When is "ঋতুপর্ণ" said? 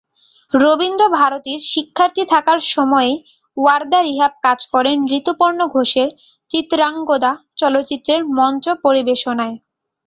5.17-5.59